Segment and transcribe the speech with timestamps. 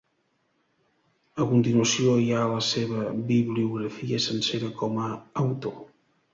[1.45, 3.05] A continuació hi ha la seva
[3.35, 5.15] bibliografia sencera com a
[5.47, 5.81] autor.